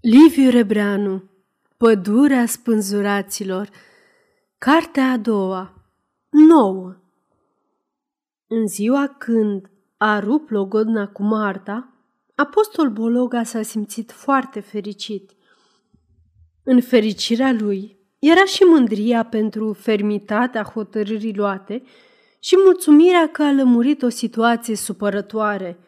Liviu 0.00 0.50
Rebreanu 0.50 1.22
Pădurea 1.76 2.46
spânzuraților 2.46 3.68
Cartea 4.58 5.10
a 5.10 5.16
doua 5.16 5.74
Nouă 6.28 6.96
În 8.46 8.66
ziua 8.66 9.14
când 9.18 9.70
a 9.96 10.18
rupt 10.18 10.50
logodna 10.50 11.08
cu 11.08 11.22
Marta, 11.22 11.92
apostol 12.34 12.90
Bologa 12.90 13.42
s-a 13.42 13.62
simțit 13.62 14.12
foarte 14.12 14.60
fericit. 14.60 15.30
În 16.62 16.80
fericirea 16.80 17.52
lui 17.52 17.98
era 18.18 18.44
și 18.44 18.62
mândria 18.62 19.22
pentru 19.22 19.72
fermitatea 19.72 20.62
hotărârii 20.62 21.36
luate 21.36 21.82
și 22.40 22.56
mulțumirea 22.64 23.28
că 23.28 23.42
a 23.42 23.52
lămurit 23.52 24.02
o 24.02 24.08
situație 24.08 24.76
supărătoare. 24.76 25.78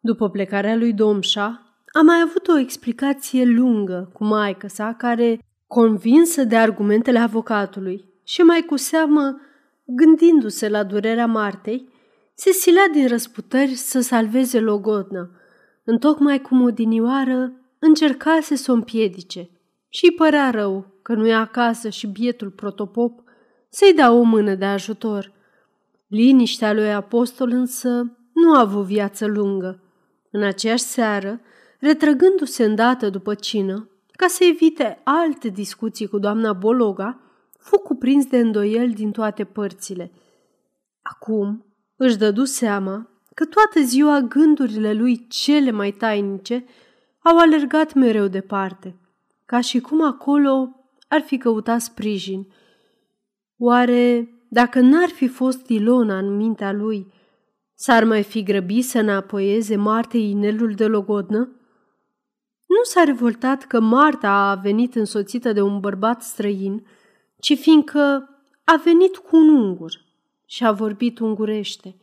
După 0.00 0.30
plecarea 0.30 0.76
lui 0.76 0.92
Domșa, 0.92 1.63
a 1.96 2.00
mai 2.00 2.20
avut 2.20 2.48
o 2.48 2.58
explicație 2.58 3.44
lungă 3.44 4.10
cu 4.12 4.24
maică 4.24 4.66
sa, 4.66 4.94
care, 4.98 5.38
convinsă 5.66 6.44
de 6.44 6.56
argumentele 6.56 7.18
avocatului 7.18 8.04
și 8.24 8.40
mai 8.40 8.60
cu 8.60 8.76
seamă 8.76 9.40
gândindu-se 9.84 10.68
la 10.68 10.82
durerea 10.82 11.26
Martei, 11.26 11.88
se 12.34 12.50
silea 12.50 12.88
din 12.92 13.08
răsputări 13.08 13.74
să 13.74 14.00
salveze 14.00 14.60
logodna, 14.60 15.30
întocmai 15.84 16.40
cum 16.40 16.62
o 16.62 16.70
dinioară 16.70 17.52
încercase 17.78 18.54
să 18.56 18.70
o 18.70 18.74
împiedice 18.74 19.50
și 19.88 20.04
îi 20.04 20.14
părea 20.14 20.50
rău 20.50 20.86
că 21.02 21.14
nu 21.14 21.26
e 21.26 21.34
acasă 21.34 21.88
și 21.88 22.06
bietul 22.06 22.50
protopop 22.50 23.22
să-i 23.68 23.94
dea 23.94 24.12
o 24.12 24.22
mână 24.22 24.54
de 24.54 24.64
ajutor. 24.64 25.32
Liniștea 26.08 26.72
lui 26.72 26.92
apostol 26.92 27.50
însă 27.50 27.88
nu 28.32 28.54
a 28.54 28.60
avut 28.60 28.84
viață 28.84 29.26
lungă. 29.26 29.82
În 30.30 30.42
aceeași 30.42 30.82
seară, 30.82 31.40
Retrăgându-se 31.84 32.64
îndată 32.64 33.10
după 33.10 33.34
cină, 33.34 33.88
ca 34.12 34.26
să 34.26 34.44
evite 34.44 35.00
alte 35.02 35.48
discuții 35.48 36.06
cu 36.06 36.18
doamna 36.18 36.52
Bologa, 36.52 37.20
fu 37.58 37.78
cuprins 37.78 38.26
de 38.26 38.38
îndoiel 38.38 38.90
din 38.90 39.10
toate 39.10 39.44
părțile. 39.44 40.12
Acum 41.02 41.64
își 41.96 42.16
dădu 42.16 42.44
seama 42.44 43.08
că 43.34 43.44
toată 43.44 43.80
ziua 43.80 44.20
gândurile 44.20 44.92
lui 44.92 45.26
cele 45.28 45.70
mai 45.70 45.90
tainice 45.90 46.64
au 47.18 47.38
alergat 47.38 47.94
mereu 47.94 48.26
departe, 48.26 48.96
ca 49.46 49.60
și 49.60 49.80
cum 49.80 50.02
acolo 50.02 50.68
ar 51.08 51.20
fi 51.20 51.38
căutat 51.38 51.80
sprijin. 51.80 52.52
Oare, 53.58 54.34
dacă 54.48 54.80
n-ar 54.80 55.08
fi 55.08 55.28
fost 55.28 55.68
Ilona 55.68 56.18
în 56.18 56.36
mintea 56.36 56.72
lui, 56.72 57.12
s-ar 57.74 58.04
mai 58.04 58.22
fi 58.22 58.42
grăbit 58.42 58.84
să 58.84 58.98
înapoieze 58.98 59.76
Martei 59.76 60.30
inelul 60.30 60.72
de 60.72 60.86
logodnă? 60.86 61.58
Nu 62.74 62.82
s-a 62.82 63.04
revoltat 63.04 63.64
că 63.64 63.80
Marta 63.80 64.30
a 64.30 64.54
venit 64.54 64.94
însoțită 64.94 65.52
de 65.52 65.60
un 65.60 65.80
bărbat 65.80 66.22
străin, 66.22 66.86
ci 67.38 67.58
fiindcă 67.58 68.28
a 68.64 68.80
venit 68.84 69.16
cu 69.16 69.36
un 69.36 69.48
ungur 69.48 70.04
și 70.46 70.64
a 70.64 70.72
vorbit 70.72 71.18
ungurește. 71.18 71.96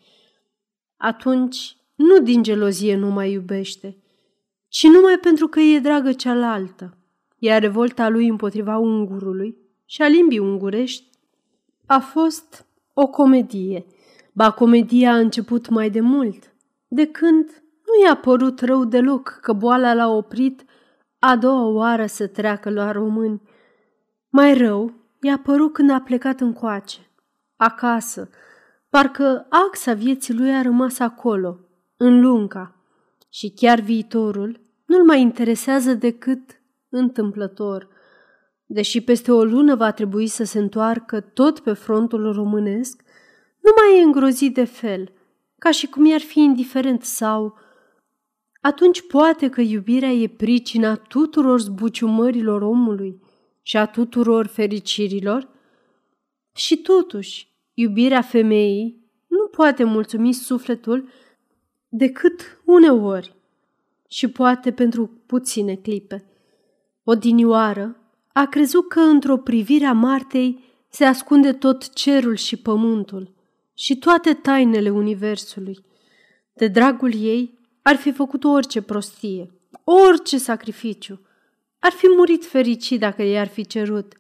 Atunci, 0.98 1.78
nu 1.96 2.20
din 2.20 2.44
gelozie 2.44 2.96
nu 2.96 3.10
mai 3.10 3.32
iubește, 3.32 3.98
ci 4.68 4.84
numai 4.84 5.18
pentru 5.18 5.48
că 5.48 5.60
e 5.60 5.80
dragă 5.80 6.14
cealaltă, 6.14 6.98
iar 7.38 7.62
revolta 7.62 8.10
lui 8.10 8.28
împotriva 8.28 8.78
ungurului 8.78 9.58
și 9.86 10.02
a 10.02 10.08
limbii 10.08 10.40
ungurești 10.40 11.10
a 11.86 12.00
fost 12.00 12.66
o 12.94 13.08
comedie. 13.08 13.86
Ba, 14.34 14.52
comedia 14.52 15.12
a 15.12 15.18
început 15.18 15.70
mai 15.70 15.90
de 15.90 16.00
mult, 16.00 16.54
de 16.88 17.06
când 17.06 17.61
nu 17.92 18.06
i-a 18.06 18.16
părut 18.16 18.60
rău 18.60 18.86
deloc 18.86 19.40
că 19.42 19.54
boala 19.54 19.94
l-a 19.94 20.08
oprit 20.08 20.64
a 21.20 21.36
doua 21.36 21.66
oară 21.68 22.06
să 22.06 22.28
treacă 22.28 22.70
la 22.70 22.92
români. 22.92 23.42
Mai 24.30 24.54
rău 24.54 24.94
i-a 25.22 25.40
părut 25.44 25.74
când 25.74 25.90
a 25.90 26.00
plecat 26.00 26.40
încoace, 26.40 27.00
acasă, 27.56 28.30
parcă 28.90 29.46
axa 29.50 29.94
vieții 29.94 30.34
lui 30.34 30.56
a 30.56 30.62
rămas 30.62 31.00
acolo, 31.00 31.60
în 31.98 32.22
lunca, 32.22 32.76
și 33.30 33.54
chiar 33.54 33.80
viitorul 33.80 34.60
nu-l 34.86 35.04
mai 35.06 35.22
interesează 35.22 35.94
decât 35.94 36.62
întâmplător. 36.90 37.88
Deși 38.66 39.02
peste 39.02 39.32
o 39.32 39.44
lună 39.44 39.76
va 39.76 39.92
trebui 39.92 40.28
să 40.28 40.44
se 40.44 40.60
întoarcă 40.60 41.20
tot 41.20 41.60
pe 41.60 41.74
frontul 41.74 42.34
românesc, 42.34 43.02
nu 43.60 43.72
mai 43.76 44.00
e 44.00 44.04
îngrozit 44.04 44.54
de 44.54 44.64
fel, 44.64 45.12
ca 45.58 45.72
și 45.72 45.88
cum 45.88 46.06
i-ar 46.06 46.20
fi 46.20 46.40
indiferent 46.40 47.04
sau 47.04 47.58
atunci 48.62 49.08
poate 49.08 49.50
că 49.50 49.62
iubirea 49.62 50.10
e 50.12 50.28
pricina 50.28 50.96
tuturor 50.96 51.60
zbuciumărilor 51.60 52.62
omului 52.62 53.22
și 53.62 53.78
a 53.78 53.86
tuturor 53.86 54.48
fericirilor? 54.48 55.50
Și 56.56 56.78
totuși, 56.78 57.48
iubirea 57.74 58.22
femeii 58.22 59.02
nu 59.28 59.48
poate 59.48 59.84
mulțumi 59.84 60.34
sufletul 60.34 61.10
decât 61.88 62.62
uneori 62.66 63.36
și 64.08 64.28
poate 64.28 64.72
pentru 64.72 65.22
puține 65.26 65.76
clipe. 65.76 66.26
Odinioară 67.04 67.96
a 68.34 68.46
crezut 68.46 68.88
că 68.90 69.00
într-o 69.00 69.38
privire 69.38 69.86
a 69.86 69.94
Martei 69.94 70.64
se 70.90 71.06
ascunde 71.06 71.54
tot 71.54 71.94
cerul 71.94 72.36
și 72.36 72.58
pământul 72.58 73.34
și 73.74 73.98
toate 73.98 74.34
tainele 74.34 74.90
universului. 74.90 75.86
De 76.54 76.68
dragul 76.68 77.14
ei, 77.14 77.60
ar 77.82 77.96
fi 77.96 78.12
făcut 78.12 78.44
orice 78.44 78.82
prostie, 78.82 79.52
orice 79.84 80.38
sacrificiu. 80.38 81.20
Ar 81.80 81.92
fi 81.92 82.06
murit 82.18 82.46
fericit 82.46 83.00
dacă 83.00 83.24
i-ar 83.24 83.48
fi 83.48 83.66
cerut. 83.66 84.14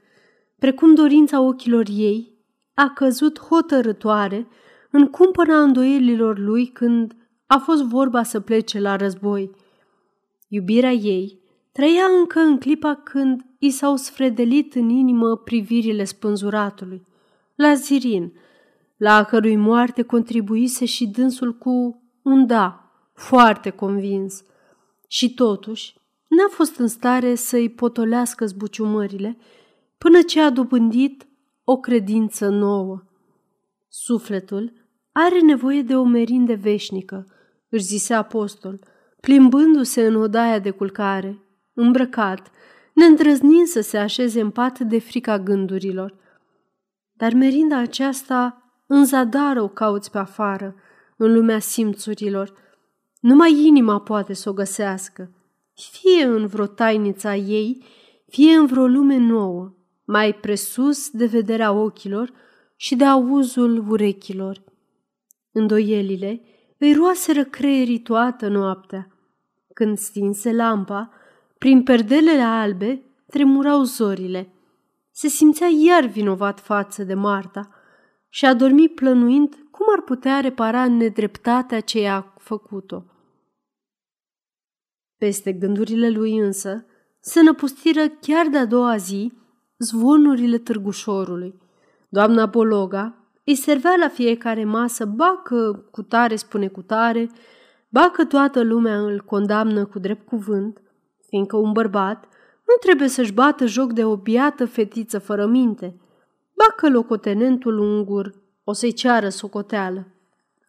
Precum 0.59 0.95
dorința 0.95 1.41
ochilor 1.41 1.85
ei 1.89 2.31
a 2.73 2.89
căzut 2.89 3.39
hotărătoare 3.39 4.47
în 4.91 5.07
cumpăna 5.07 5.61
îndoielilor 5.61 6.37
lui 6.37 6.67
când 6.67 7.15
a 7.45 7.57
fost 7.57 7.83
vorba 7.83 8.23
să 8.23 8.39
plece 8.39 8.79
la 8.79 8.95
război. 8.95 9.51
Iubirea 10.47 10.91
ei 10.91 11.39
trăia 11.71 12.03
încă 12.19 12.39
în 12.39 12.57
clipa 12.57 12.95
când 12.95 13.41
i 13.59 13.69
s-au 13.69 13.95
sfredelit 13.95 14.75
în 14.75 14.89
inimă 14.89 15.37
privirile 15.37 16.03
spânzuratului, 16.03 17.07
la 17.55 17.73
Zirin, 17.73 18.33
la 18.97 19.23
cărui 19.23 19.55
moarte 19.55 20.01
contribuise 20.01 20.85
și 20.85 21.07
dânsul 21.07 21.57
cu 21.57 22.01
un 22.21 22.45
da 22.45 22.80
foarte 23.21 23.69
convins. 23.69 24.43
Și 25.07 25.33
totuși, 25.33 25.93
n-a 26.27 26.47
fost 26.49 26.75
în 26.77 26.87
stare 26.87 27.35
să-i 27.35 27.69
potolească 27.69 28.45
zbuciumările 28.45 29.37
până 29.97 30.21
ce 30.21 30.41
a 30.41 30.49
dobândit 30.49 31.27
o 31.63 31.79
credință 31.79 32.49
nouă. 32.49 33.03
Sufletul 33.89 34.73
are 35.11 35.39
nevoie 35.39 35.81
de 35.81 35.95
o 35.95 36.03
merinde 36.03 36.53
veșnică, 36.53 37.25
își 37.69 37.83
zise 37.83 38.13
apostol, 38.13 38.79
plimbându-se 39.19 40.05
în 40.05 40.15
odaia 40.15 40.59
de 40.59 40.69
culcare, 40.69 41.39
îmbrăcat, 41.73 42.51
neîndrăznind 42.93 43.67
să 43.67 43.81
se 43.81 43.97
așeze 43.97 44.41
în 44.41 44.49
pat 44.49 44.79
de 44.79 44.99
frica 44.99 45.39
gândurilor. 45.39 46.15
Dar 47.13 47.33
merinda 47.33 47.77
aceasta 47.77 48.71
în 48.87 49.05
zadară 49.05 49.61
o 49.61 49.67
cauți 49.67 50.11
pe 50.11 50.17
afară, 50.17 50.75
în 51.17 51.33
lumea 51.33 51.59
simțurilor, 51.59 52.59
numai 53.21 53.65
inima 53.65 53.99
poate 53.99 54.33
să 54.33 54.49
o 54.49 54.53
găsească, 54.53 55.31
fie 55.91 56.23
în 56.23 56.47
vreo 56.47 56.65
tainița 56.65 57.35
ei, 57.35 57.83
fie 58.27 58.53
în 58.53 58.65
vreo 58.65 58.87
lume 58.87 59.17
nouă, 59.17 59.73
mai 60.05 60.33
presus 60.33 61.09
de 61.09 61.25
vederea 61.25 61.71
ochilor 61.71 62.31
și 62.75 62.95
de 62.95 63.05
auzul 63.05 63.89
urechilor. 63.89 64.63
Îndoielile 65.51 66.41
îi 66.77 66.93
roaseră 66.93 67.43
creierii 67.43 67.99
toată 67.99 68.47
noaptea. 68.47 69.07
Când 69.73 69.97
stinse 69.97 70.53
lampa, 70.53 71.11
prin 71.57 71.83
perdelele 71.83 72.41
albe 72.41 73.03
tremurau 73.27 73.83
zorile. 73.83 74.53
Se 75.11 75.27
simțea 75.27 75.67
iar 75.67 76.05
vinovat 76.05 76.59
față 76.59 77.03
de 77.03 77.13
Marta 77.13 77.69
și 78.29 78.45
a 78.45 78.53
dormit 78.53 78.95
plănuind 78.95 79.55
cum 79.71 79.85
ar 79.95 80.01
putea 80.01 80.39
repara 80.39 80.87
nedreptatea 80.87 81.79
ce 81.79 81.99
i-a 81.99 82.33
făcut-o. 82.37 83.10
Peste 85.21 85.51
gândurile 85.51 86.09
lui 86.09 86.37
însă 86.37 86.85
se 87.19 87.41
năpustiră 87.41 88.07
chiar 88.21 88.47
de-a 88.47 88.65
doua 88.65 88.97
zi 88.97 89.33
zvonurile 89.77 90.57
târgușorului. 90.57 91.61
Doamna 92.09 92.45
Bologa 92.45 93.15
îi 93.45 93.55
servea 93.55 93.95
la 93.99 94.07
fiecare 94.07 94.63
masă, 94.63 95.05
ba 95.05 95.41
că 95.43 95.83
cu 95.91 96.01
tare 96.01 96.35
spune 96.35 96.67
cu 96.67 96.81
tare, 96.81 97.29
ba 97.89 98.09
că 98.13 98.25
toată 98.25 98.61
lumea 98.61 98.99
îl 98.99 99.21
condamnă 99.21 99.85
cu 99.85 99.99
drept 99.99 100.27
cuvânt, 100.27 100.81
fiindcă 101.27 101.57
un 101.57 101.71
bărbat 101.71 102.23
nu 102.67 102.73
trebuie 102.79 103.07
să-și 103.07 103.33
bată 103.33 103.65
joc 103.65 103.93
de 103.93 104.05
o 104.05 104.17
biată 104.17 104.65
fetiță 104.65 105.19
fără 105.19 105.45
minte, 105.45 106.01
ba 106.57 106.73
că 106.75 106.89
locotenentul 106.89 107.77
ungur 107.77 108.33
o 108.63 108.73
să-i 108.73 108.93
ceară 108.93 109.29
socoteală. 109.29 110.07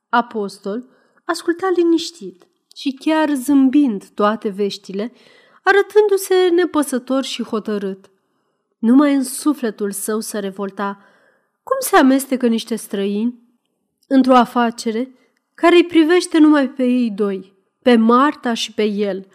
Apostol 0.09 0.89
asculta 1.25 1.73
liniștit 1.77 2.47
și 2.77 2.93
chiar 3.01 3.35
zâmbind 3.35 4.09
toate 4.15 4.49
veștile, 4.49 5.13
arătându-se 5.63 6.49
nepăsător 6.55 7.25
și 7.25 7.43
hotărât. 7.43 8.11
Numai 8.79 9.15
în 9.15 9.25
sufletul 9.25 9.91
său 9.91 10.21
se 10.21 10.39
revolta. 10.39 10.99
Cum 11.63 11.77
se 11.81 11.97
amestecă 11.97 12.47
niște 12.47 12.77
străini 12.77 13.39
într-o 14.09 14.35
afacere 14.35 15.15
care 15.55 15.77
îi 15.77 15.85
privește 15.85 16.39
numai 16.39 16.69
pe 16.69 16.85
ei 16.85 17.11
doi, 17.11 17.55
pe 17.83 17.97
Marta 17.97 18.55
și 18.55 18.73
pe 18.73 18.85
el? 18.85 19.27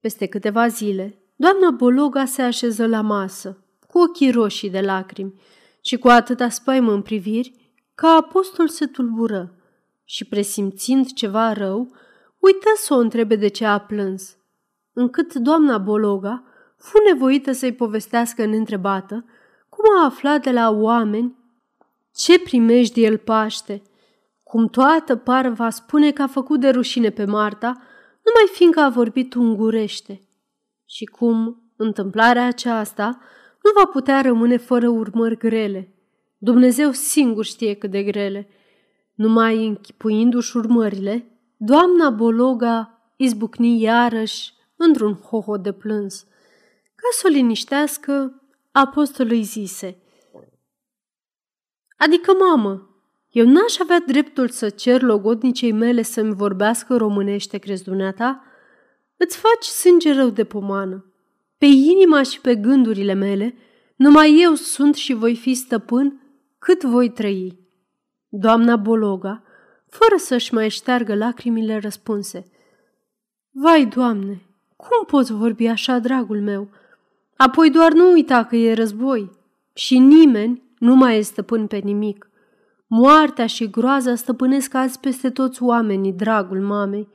Peste 0.00 0.26
câteva 0.26 0.68
zile, 0.68 1.18
doamna 1.36 1.70
Bologa 1.70 2.24
se 2.24 2.42
așeză 2.42 2.86
la 2.86 3.00
masă, 3.00 3.64
cu 3.88 3.98
ochii 3.98 4.30
roșii 4.30 4.70
de 4.70 4.80
lacrimi 4.80 5.34
și 5.80 5.96
cu 5.96 6.08
atâta 6.08 6.48
spaimă 6.48 6.92
în 6.92 7.02
priviri, 7.02 7.54
ca 7.94 8.08
apostol 8.08 8.68
se 8.68 8.86
tulbură 8.86 9.54
și, 10.04 10.24
presimțind 10.24 11.12
ceva 11.12 11.52
rău, 11.52 11.94
uită 12.42 12.70
să 12.76 12.94
o 12.94 12.96
întrebe 12.96 13.36
de 13.36 13.48
ce 13.48 13.64
a 13.64 13.78
plâns, 13.78 14.36
încât 14.92 15.34
doamna 15.34 15.78
Bologa 15.78 16.44
fu 16.76 16.98
nevoită 17.12 17.52
să-i 17.52 17.72
povestească 17.72 18.44
neîntrebată 18.44 19.24
cum 19.68 19.84
a 19.98 20.04
aflat 20.04 20.42
de 20.42 20.50
la 20.50 20.70
oameni 20.70 21.36
ce 22.14 22.38
primești 22.38 23.04
el 23.04 23.18
paște, 23.18 23.82
cum 24.42 24.68
toată 24.68 25.16
parva 25.16 25.70
spune 25.70 26.10
că 26.10 26.22
a 26.22 26.26
făcut 26.26 26.60
de 26.60 26.68
rușine 26.68 27.10
pe 27.10 27.24
Marta, 27.24 27.66
numai 28.22 28.48
fiindcă 28.52 28.80
a 28.80 28.88
vorbit 28.88 29.34
ungurește, 29.34 30.20
și 30.86 31.04
cum 31.04 31.62
întâmplarea 31.76 32.46
aceasta 32.46 33.18
nu 33.62 33.70
va 33.74 33.86
putea 33.86 34.20
rămâne 34.20 34.56
fără 34.56 34.88
urmări 34.88 35.36
grele. 35.36 35.94
Dumnezeu 36.38 36.90
singur 36.90 37.44
știe 37.44 37.74
cât 37.74 37.90
de 37.90 38.02
grele. 38.02 38.48
Numai 39.14 39.66
închipuindu-și 39.66 40.56
urmările, 40.56 41.31
doamna 41.64 42.10
Bologa 42.10 43.02
izbucni 43.16 43.80
iarăși 43.80 44.52
într-un 44.76 45.14
hoho 45.14 45.56
de 45.56 45.72
plâns. 45.72 46.26
Ca 46.94 47.08
să 47.12 47.22
o 47.26 47.28
liniștească, 47.28 48.42
apostolul 48.72 49.32
îi 49.32 49.42
zise, 49.42 49.96
Adică, 51.96 52.32
mamă, 52.32 52.88
eu 53.30 53.46
n-aș 53.46 53.78
avea 53.78 54.00
dreptul 54.00 54.48
să 54.48 54.68
cer 54.68 55.02
logodnicei 55.02 55.72
mele 55.72 56.02
să-mi 56.02 56.34
vorbească 56.34 56.96
românește, 56.96 57.58
crezi 57.58 57.84
dumneata? 57.84 58.42
Îți 59.16 59.36
faci 59.36 59.64
sânge 59.64 60.12
rău 60.12 60.28
de 60.28 60.44
pomană. 60.44 61.12
Pe 61.58 61.66
inima 61.66 62.22
și 62.22 62.40
pe 62.40 62.56
gândurile 62.56 63.12
mele, 63.12 63.54
numai 63.96 64.40
eu 64.40 64.54
sunt 64.54 64.94
și 64.94 65.12
voi 65.12 65.36
fi 65.36 65.54
stăpân 65.54 66.20
cât 66.58 66.82
voi 66.82 67.10
trăi. 67.10 67.58
Doamna 68.28 68.76
Bologa, 68.76 69.42
fără 69.92 70.16
să-și 70.16 70.54
mai 70.54 70.70
șteargă 70.70 71.14
lacrimile, 71.14 71.78
răspunse. 71.78 72.44
Vai, 73.50 73.86
Doamne, 73.86 74.42
cum 74.76 75.04
poți 75.06 75.32
vorbi 75.32 75.66
așa, 75.66 75.98
dragul 75.98 76.40
meu? 76.40 76.70
Apoi 77.36 77.70
doar 77.70 77.92
nu 77.92 78.10
uita 78.10 78.44
că 78.44 78.56
e 78.56 78.74
război 78.74 79.30
și 79.74 79.98
nimeni 79.98 80.62
nu 80.78 80.94
mai 80.94 81.18
e 81.18 81.20
stăpân 81.20 81.66
pe 81.66 81.76
nimic. 81.76 82.30
Moartea 82.86 83.46
și 83.46 83.70
groaza 83.70 84.14
stăpânesc 84.14 84.74
azi 84.74 85.00
peste 85.00 85.30
toți 85.30 85.62
oamenii, 85.62 86.12
dragul 86.12 86.60
mamei. 86.60 87.08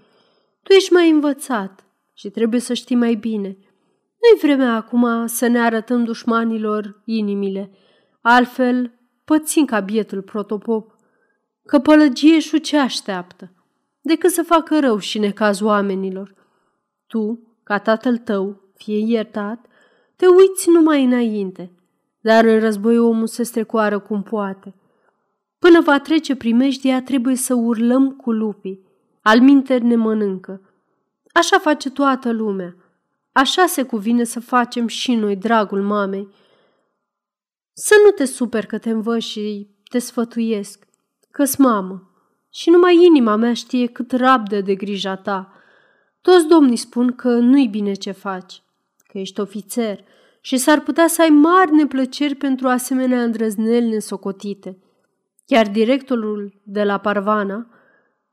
Tu 0.63 0.73
ești 0.73 0.93
mai 0.93 1.09
învățat 1.09 1.85
și 2.13 2.29
trebuie 2.29 2.59
să 2.59 2.73
știi 2.73 2.95
mai 2.95 3.15
bine. 3.15 3.47
Nu-i 4.19 4.39
vremea 4.41 4.75
acum 4.75 5.25
să 5.25 5.47
ne 5.47 5.59
arătăm 5.59 6.03
dușmanilor 6.03 7.01
inimile, 7.05 7.71
altfel 8.21 8.91
pățim 9.25 9.65
ca 9.65 9.79
bietul 9.79 10.21
protopop, 10.21 10.96
că 11.67 11.79
pălăgie 11.79 12.39
ce 12.39 12.77
așteaptă, 12.77 13.51
decât 14.01 14.31
să 14.31 14.43
facă 14.43 14.79
rău 14.79 14.97
și 14.97 15.19
necaz 15.19 15.61
oamenilor. 15.61 16.33
Tu, 17.07 17.39
ca 17.63 17.79
tatăl 17.79 18.17
tău, 18.17 18.61
fie 18.75 18.97
iertat, 18.97 19.65
te 20.15 20.27
uiți 20.27 20.69
numai 20.69 21.03
înainte, 21.03 21.71
dar 22.19 22.45
în 22.45 22.59
război 22.59 22.97
omul 22.97 23.27
se 23.27 23.43
strecoară 23.43 23.99
cum 23.99 24.23
poate. 24.23 24.73
Până 25.59 25.81
va 25.81 25.99
trece 25.99 26.35
primejdia, 26.35 27.01
trebuie 27.01 27.35
să 27.35 27.53
urlăm 27.53 28.11
cu 28.11 28.31
lupii. 28.31 28.85
Al 29.21 29.41
minter 29.41 29.81
ne 29.81 29.95
mănâncă. 29.95 30.61
Așa 31.33 31.59
face 31.59 31.89
toată 31.89 32.31
lumea. 32.31 32.75
Așa 33.31 33.65
se 33.65 33.83
cuvine 33.83 34.23
să 34.23 34.39
facem 34.39 34.87
și 34.87 35.15
noi, 35.15 35.35
dragul 35.35 35.81
mamei. 35.81 36.27
Să 37.73 37.93
nu 38.05 38.11
te 38.11 38.25
super 38.25 38.65
că 38.65 38.77
te 38.77 38.89
învăț 38.89 39.23
și 39.23 39.67
te 39.89 39.99
sfătuiesc, 39.99 40.86
că-s 41.37 41.55
mamă. 41.55 42.11
Și 42.49 42.69
numai 42.69 43.05
inima 43.05 43.35
mea 43.35 43.53
știe 43.53 43.87
cât 43.87 44.11
rabdă 44.11 44.61
de 44.61 44.75
grija 44.75 45.15
ta. 45.15 45.53
Toți 46.21 46.47
domnii 46.47 46.75
spun 46.77 47.15
că 47.15 47.29
nu-i 47.29 47.67
bine 47.67 47.93
ce 47.93 48.11
faci, 48.11 48.63
că 49.07 49.17
ești 49.17 49.39
ofițer 49.39 50.03
și 50.41 50.57
s-ar 50.57 50.79
putea 50.79 51.07
să 51.07 51.21
ai 51.21 51.29
mari 51.29 51.71
neplăceri 51.71 52.35
pentru 52.35 52.67
asemenea 52.67 53.23
îndrăzneli 53.23 53.89
nesocotite. 53.89 54.77
Chiar 55.45 55.67
directorul 55.67 56.61
de 56.63 56.83
la 56.83 56.97
Parvana, 56.97 57.67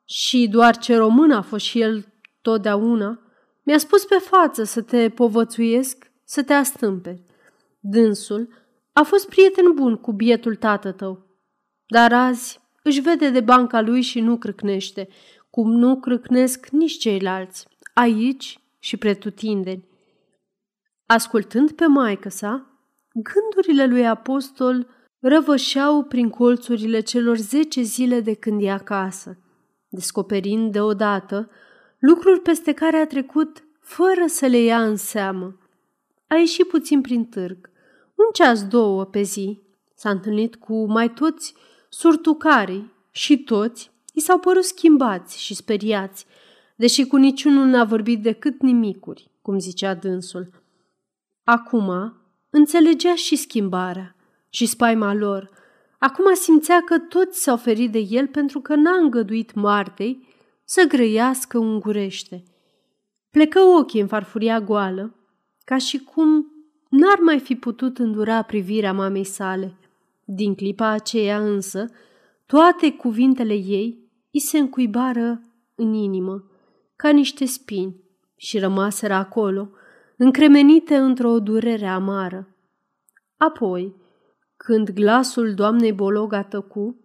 și 0.05 0.49
doar 0.49 0.77
ce 0.77 0.97
român 0.97 1.31
a 1.31 1.43
fost 1.43 1.65
și 1.65 1.81
el 1.81 2.07
totdeauna, 2.43 3.21
mi-a 3.63 3.79
spus 3.79 4.05
pe 4.05 4.17
față 4.17 4.63
să 4.63 4.83
te 4.83 5.09
povățuiesc, 5.09 6.11
să 6.25 6.43
te 6.43 6.53
astâmpe. 6.53 7.25
Dânsul 7.81 8.49
a 8.93 9.03
fost 9.03 9.29
prieten 9.29 9.73
bun 9.75 9.97
cu 9.97 10.13
bietul 10.13 10.55
tată 10.55 10.93
tău, 10.93 11.27
dar 11.87 12.13
azi 12.13 12.63
își 12.85 13.01
vede 13.01 13.31
de 13.31 13.41
banca 13.41 13.81
lui 13.81 14.01
și 14.01 14.21
nu 14.21 14.37
crâcnește, 14.37 15.09
cum 15.51 15.71
nu 15.71 16.01
crâcnesc 16.01 16.69
nici 16.69 16.99
ceilalți, 16.99 17.67
aici 17.95 18.61
și 18.79 18.97
pretutindeni. 18.97 19.89
Ascultând 21.07 21.71
pe 21.71 21.87
maică 21.87 22.29
sa, 22.29 22.81
gândurile 23.13 23.87
lui 23.87 24.07
apostol 24.07 24.87
răvășeau 25.19 26.03
prin 26.03 26.31
colțurile 26.31 27.01
celor 27.01 27.37
zece 27.37 27.83
zile 27.83 28.21
de 28.21 28.35
când 28.35 28.63
e 28.63 28.71
acasă, 28.71 29.39
descoperind 29.89 30.73
deodată 30.73 31.51
lucruri 31.99 32.41
peste 32.41 32.73
care 32.73 32.97
a 32.97 33.07
trecut 33.07 33.65
fără 33.81 34.27
să 34.27 34.47
le 34.47 34.59
ia 34.59 34.85
în 34.85 34.97
seamă. 34.97 35.59
A 36.27 36.35
ieșit 36.35 36.69
puțin 36.69 37.01
prin 37.01 37.25
târg, 37.25 37.71
un 38.15 38.27
ceas 38.33 38.67
două 38.67 39.05
pe 39.05 39.23
zi, 39.23 39.63
s-a 39.95 40.11
întâlnit 40.11 40.57
cu 40.57 40.87
mai 40.87 41.13
toți 41.13 41.55
surtucarii 41.95 42.93
și 43.11 43.39
toți 43.39 43.91
i 44.13 44.21
s-au 44.21 44.39
părut 44.39 44.65
schimbați 44.65 45.43
și 45.43 45.55
speriați, 45.55 46.27
deși 46.77 47.07
cu 47.07 47.17
niciunul 47.17 47.67
n-a 47.67 47.85
vorbit 47.85 48.23
decât 48.23 48.63
nimicuri, 48.63 49.31
cum 49.43 49.59
zicea 49.59 49.95
dânsul. 49.95 50.51
Acum 51.45 52.15
înțelegea 52.51 53.15
și 53.15 53.37
schimbarea 53.37 54.17
și 54.49 54.67
spaima 54.67 55.15
lor. 55.15 55.51
Acum 55.99 56.35
simțea 56.35 56.83
că 56.85 56.99
toți 56.99 57.43
s-au 57.43 57.57
ferit 57.57 57.93
de 57.93 57.99
el 57.99 58.27
pentru 58.27 58.61
că 58.61 58.75
n-a 58.75 58.97
îngăduit 58.97 59.55
Martei 59.55 60.29
să 60.65 60.85
grăiască 60.89 61.59
ungurește. 61.59 62.43
Plecă 63.31 63.61
ochii 63.61 64.01
în 64.01 64.07
farfuria 64.07 64.61
goală, 64.61 65.15
ca 65.65 65.79
și 65.79 65.99
cum 65.99 66.53
n-ar 66.89 67.19
mai 67.19 67.39
fi 67.39 67.55
putut 67.55 67.99
îndura 67.99 68.43
privirea 68.43 68.93
mamei 68.93 69.25
sale. 69.25 69.79
Din 70.25 70.55
clipa 70.55 70.89
aceea 70.89 71.39
însă, 71.39 71.87
toate 72.47 72.93
cuvintele 72.93 73.55
ei 73.55 74.11
îi 74.33 74.41
se 74.41 74.59
încuibară 74.59 75.41
în 75.75 75.93
inimă, 75.93 76.51
ca 76.97 77.11
niște 77.11 77.45
spini, 77.45 78.03
și 78.37 78.59
rămaseră 78.59 79.15
acolo, 79.15 79.71
încremenite 80.17 80.97
într-o 80.97 81.39
durere 81.39 81.87
amară. 81.87 82.57
Apoi, 83.37 83.95
când 84.57 84.91
glasul 84.91 85.55
doamnei 85.55 85.93
Bolog 85.93 86.33
a 86.33 86.43
tăcut, 86.43 86.99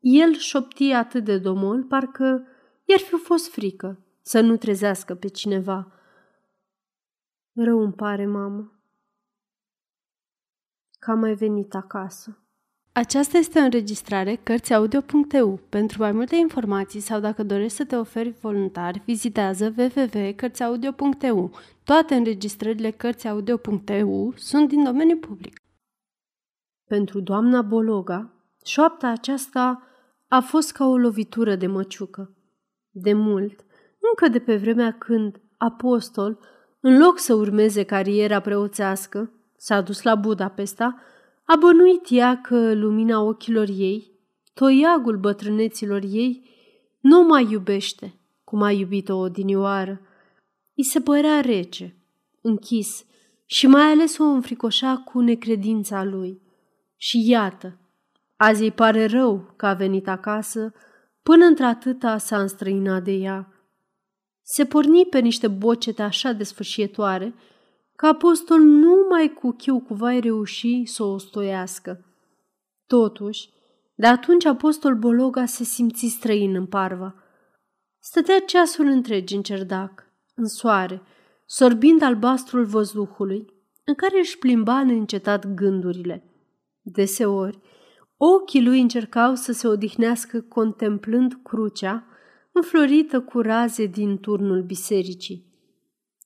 el 0.00 0.34
șopti 0.34 0.92
atât 0.92 1.24
de 1.24 1.38
domol, 1.38 1.84
parcă 1.84 2.46
i-ar 2.84 2.98
fi 2.98 3.16
fost 3.16 3.50
frică 3.50 3.98
să 4.22 4.40
nu 4.40 4.56
trezească 4.56 5.14
pe 5.14 5.28
cineva. 5.28 5.92
Rău 7.52 7.80
îmi 7.80 7.92
pare, 7.92 8.26
mamă, 8.26 8.72
că 10.98 11.10
am 11.10 11.18
mai 11.18 11.34
venit 11.34 11.74
acasă. 11.74 12.43
Aceasta 12.96 13.38
este 13.38 13.58
o 13.58 13.62
înregistrare 13.62 14.34
Cărțiaudio.eu. 14.42 15.60
Pentru 15.68 16.02
mai 16.02 16.12
multe 16.12 16.36
informații 16.36 17.00
sau 17.00 17.20
dacă 17.20 17.42
dorești 17.42 17.76
să 17.76 17.84
te 17.84 17.96
oferi 17.96 18.34
voluntar, 18.40 19.02
vizitează 19.04 19.74
www.cărțiaudio.eu. 19.76 21.50
Toate 21.84 22.14
înregistrările 22.14 22.90
Cărțiaudio.eu 22.90 24.32
sunt 24.36 24.68
din 24.68 24.84
domeniu 24.84 25.16
public. 25.16 25.60
Pentru 26.88 27.20
doamna 27.20 27.62
Bologa, 27.62 28.32
șoapta 28.64 29.08
aceasta 29.08 29.82
a 30.28 30.40
fost 30.40 30.72
ca 30.72 30.86
o 30.86 30.96
lovitură 30.96 31.54
de 31.54 31.66
măciucă. 31.66 32.36
De 32.90 33.12
mult, 33.12 33.64
încă 34.10 34.32
de 34.32 34.38
pe 34.38 34.56
vremea 34.56 34.92
când 34.98 35.40
apostol, 35.56 36.38
în 36.80 36.98
loc 36.98 37.18
să 37.18 37.34
urmeze 37.34 37.82
cariera 37.82 38.40
preoțească, 38.40 39.32
s-a 39.56 39.80
dus 39.80 40.02
la 40.02 40.14
Budapesta, 40.14 40.98
a 41.44 41.56
bănuit 41.56 42.06
ea 42.10 42.40
că 42.40 42.74
lumina 42.74 43.20
ochilor 43.20 43.68
ei, 43.68 44.10
toiagul 44.54 45.16
bătrâneților 45.16 46.02
ei, 46.02 46.50
nu 47.00 47.22
mai 47.22 47.46
iubește, 47.50 48.18
cum 48.44 48.62
a 48.62 48.70
iubit-o 48.70 49.16
odinioară. 49.16 50.00
I 50.74 50.82
se 50.82 51.00
părea 51.00 51.40
rece, 51.40 51.96
închis 52.40 53.04
și 53.44 53.66
mai 53.66 53.82
ales 53.82 54.18
o 54.18 54.24
înfricoșa 54.24 54.96
cu 54.96 55.20
necredința 55.20 56.04
lui. 56.04 56.42
Și 56.96 57.28
iată, 57.28 57.78
azi 58.36 58.62
îi 58.62 58.72
pare 58.72 59.06
rău 59.06 59.52
că 59.56 59.66
a 59.66 59.74
venit 59.74 60.08
acasă, 60.08 60.72
până 61.22 61.44
într-atâta 61.44 62.18
s-a 62.18 62.40
înstrăinat 62.40 63.04
de 63.04 63.12
ea. 63.12 63.48
Se 64.42 64.64
porni 64.64 65.06
pe 65.06 65.18
niște 65.18 65.48
bocete 65.48 66.02
așa 66.02 66.32
desfășietoare, 66.32 67.34
că 67.96 68.06
apostol 68.06 68.60
numai 68.60 69.28
cu 69.28 69.50
chiu 69.50 69.80
cu 69.80 69.94
vai 69.94 70.20
reuși 70.20 70.84
să 70.84 71.02
o 71.02 71.18
stoiască. 71.18 72.04
Totuși, 72.86 73.52
de 73.94 74.06
atunci 74.06 74.44
apostol 74.44 74.94
Bologa 74.94 75.44
se 75.44 75.64
simți 75.64 76.06
străin 76.06 76.54
în 76.54 76.66
parva. 76.66 77.14
Stătea 77.98 78.40
ceasul 78.40 78.86
întregi 78.86 79.34
în 79.34 79.42
cerdac, 79.42 80.04
în 80.34 80.46
soare, 80.46 81.02
sorbind 81.46 82.02
albastrul 82.02 82.64
văzduhului, 82.64 83.52
în 83.84 83.94
care 83.94 84.18
își 84.18 84.38
plimba 84.38 84.84
neîncetat 84.84 85.54
gândurile. 85.54 86.24
Deseori, 86.82 87.58
ochii 88.16 88.64
lui 88.64 88.80
încercau 88.80 89.34
să 89.34 89.52
se 89.52 89.66
odihnească 89.68 90.40
contemplând 90.40 91.38
crucea 91.42 92.06
înflorită 92.52 93.20
cu 93.20 93.40
raze 93.40 93.86
din 93.86 94.18
turnul 94.18 94.62
bisericii. 94.62 95.52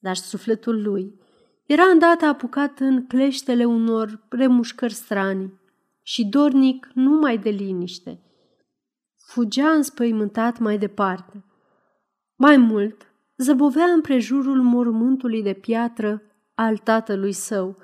Dar 0.01 0.15
sufletul 0.15 0.83
lui 0.83 1.21
era 1.69 1.83
îndată 1.83 2.25
apucat 2.25 2.81
în 2.81 3.07
cleștele 3.07 3.65
unor 3.65 4.27
remușcări 4.29 4.93
stranii 4.93 5.61
și 6.03 6.27
dornic 6.27 6.91
numai 6.95 7.39
de 7.39 7.51
liniște. 7.51 8.21
Fugea 9.17 9.71
înspăimântat 9.71 10.59
mai 10.59 10.79
departe. 10.79 11.45
Mai 12.37 12.57
mult, 12.57 13.13
zăbovea 13.37 13.85
împrejurul 13.85 14.63
mormântului 14.63 15.43
de 15.43 15.53
piatră 15.53 16.23
al 16.55 16.77
tatălui 16.77 17.33
său. 17.33 17.77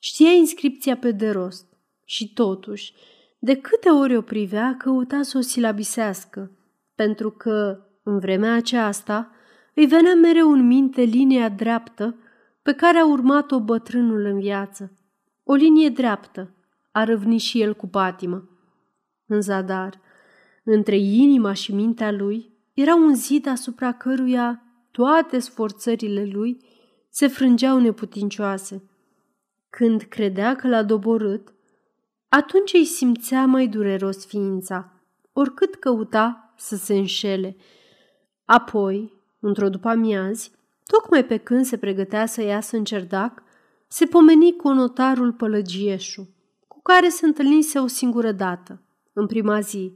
Știa 0.00 0.30
inscripția 0.30 0.96
pe 0.96 1.10
de 1.10 1.30
rost 1.30 1.66
și 2.04 2.32
totuși, 2.32 2.94
de 3.38 3.56
câte 3.56 3.88
ori 3.88 4.16
o 4.16 4.22
privea, 4.22 4.74
căuta 4.78 5.22
să 5.22 5.38
o 5.38 5.40
silabisească, 5.40 6.50
pentru 6.94 7.30
că, 7.30 7.86
în 8.02 8.18
vremea 8.18 8.54
aceasta, 8.54 9.30
îi 9.74 9.86
venea 9.86 10.14
mereu 10.14 10.52
în 10.52 10.66
minte 10.66 11.02
linia 11.02 11.48
dreaptă 11.48 12.16
pe 12.62 12.72
care 12.72 12.98
a 12.98 13.06
urmat-o 13.06 13.60
bătrânul 13.60 14.24
în 14.24 14.38
viață. 14.38 14.98
O 15.44 15.54
linie 15.54 15.88
dreaptă, 15.88 16.54
a 16.92 17.04
răvni 17.04 17.38
și 17.38 17.60
el 17.60 17.74
cu 17.74 17.86
patimă. 17.86 18.48
În 19.26 19.40
zadar, 19.40 20.00
între 20.64 20.96
inima 20.96 21.52
și 21.52 21.74
mintea 21.74 22.10
lui, 22.10 22.52
era 22.74 22.94
un 22.94 23.14
zid 23.14 23.46
asupra 23.46 23.92
căruia 23.92 24.62
toate 24.90 25.38
sforțările 25.38 26.24
lui 26.24 26.64
se 27.08 27.26
frângeau 27.26 27.78
neputincioase. 27.78 28.90
Când 29.70 30.02
credea 30.02 30.56
că 30.56 30.68
l-a 30.68 30.82
doborât, 30.82 31.54
atunci 32.28 32.72
îi 32.72 32.84
simțea 32.84 33.46
mai 33.46 33.66
dureros 33.66 34.26
ființa, 34.26 34.92
oricât 35.32 35.74
căuta 35.74 36.54
să 36.56 36.76
se 36.76 36.94
înșele. 36.94 37.56
Apoi, 38.44 39.12
într-o 39.40 39.68
după 39.68 39.88
amiazi, 39.88 40.52
tocmai 40.92 41.24
pe 41.24 41.36
când 41.36 41.64
se 41.64 41.76
pregătea 41.76 42.26
să 42.26 42.42
iasă 42.42 42.76
în 42.76 42.84
cerdac, 42.84 43.42
se 43.88 44.06
pomeni 44.06 44.56
cu 44.56 44.68
notarul 44.68 45.32
Pălăgieșu, 45.32 46.28
cu 46.68 46.80
care 46.82 47.08
se 47.08 47.26
întâlnise 47.26 47.78
o 47.78 47.86
singură 47.86 48.32
dată, 48.32 48.82
în 49.12 49.26
prima 49.26 49.60
zi, 49.60 49.94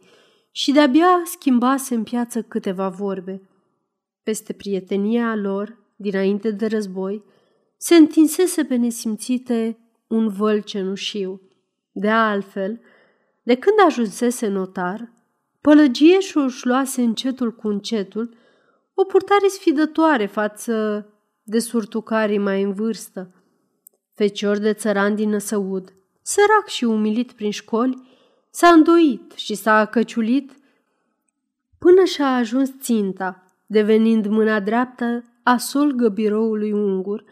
și 0.50 0.72
de-abia 0.72 1.22
schimbase 1.24 1.94
în 1.94 2.02
piață 2.02 2.42
câteva 2.42 2.88
vorbe. 2.88 3.42
Peste 4.22 4.52
prietenia 4.52 5.34
lor, 5.34 5.78
dinainte 5.96 6.50
de 6.50 6.66
război, 6.66 7.24
se 7.76 7.94
întinsese 7.94 8.64
pe 8.64 8.76
nesimțite 8.76 9.78
un 10.06 10.28
văl 10.28 10.60
cenușiu. 10.60 11.40
De 11.92 12.10
altfel, 12.10 12.80
de 13.42 13.54
când 13.54 13.76
ajunsese 13.86 14.46
notar, 14.46 15.12
pălăgieșul 15.60 16.42
își 16.42 16.66
luase 16.66 17.02
încetul 17.02 17.54
cu 17.54 17.68
încetul 17.68 18.34
o 18.98 19.04
purtare 19.04 19.48
sfidătoare 19.48 20.26
față 20.26 21.06
de 21.42 21.58
surtucarii 21.58 22.38
mai 22.38 22.62
în 22.62 22.72
vârstă. 22.72 23.30
Fecior 24.14 24.58
de 24.58 24.72
țăran 24.72 25.14
din 25.14 25.28
Năsăud, 25.28 25.92
sărac 26.22 26.66
și 26.66 26.84
umilit 26.84 27.32
prin 27.32 27.50
școli, 27.50 28.08
s-a 28.50 28.68
îndoit 28.68 29.32
și 29.34 29.54
s-a 29.54 29.84
căciulit 29.84 30.52
până 31.78 32.04
și-a 32.04 32.34
ajuns 32.34 32.70
ținta, 32.80 33.44
devenind 33.66 34.26
mâna 34.26 34.60
dreaptă 34.60 35.24
a 35.42 35.56
solgă 35.56 36.08
biroului 36.08 36.72
ungur, 36.72 37.24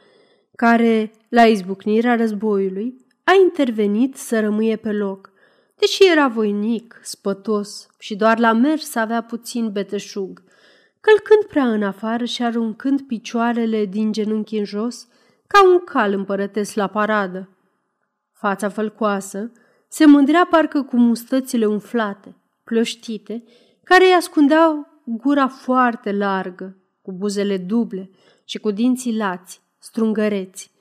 care, 0.57 1.13
la 1.29 1.47
izbucnirea 1.47 2.17
războiului, 2.17 2.97
a 3.25 3.33
intervenit 3.43 4.17
să 4.17 4.41
rămâie 4.41 4.77
pe 4.77 4.93
loc, 4.93 5.33
deși 5.77 6.11
era 6.11 6.29
voinic, 6.29 7.01
spătos 7.03 7.87
și 7.99 8.17
doar 8.17 8.39
la 8.39 8.53
mers 8.53 8.95
avea 8.95 9.23
puțin 9.23 9.73
beteșug, 9.73 10.43
călcând 11.05 11.45
prea 11.49 11.73
în 11.73 11.83
afară 11.83 12.25
și 12.25 12.43
aruncând 12.43 13.01
picioarele 13.01 13.85
din 13.85 14.13
genunchi 14.13 14.57
în 14.57 14.65
jos, 14.65 15.09
ca 15.47 15.69
un 15.69 15.79
cal 15.79 16.13
împărătesc 16.13 16.75
la 16.75 16.87
paradă. 16.87 17.49
Fața 18.33 18.69
fălcoasă 18.69 19.53
se 19.89 20.07
mândrea 20.07 20.47
parcă 20.51 20.83
cu 20.83 20.97
mustățile 20.97 21.67
umflate, 21.67 22.37
plăștite, 22.65 23.45
care 23.83 24.05
îi 24.05 24.13
ascundeau 24.13 24.87
gura 25.05 25.49
foarte 25.49 26.13
largă, 26.13 26.77
cu 27.03 27.13
buzele 27.13 27.57
duble 27.57 28.11
și 28.45 28.59
cu 28.59 28.71
dinții 28.71 29.17
lați, 29.17 29.63
strungăreți. 29.79 30.73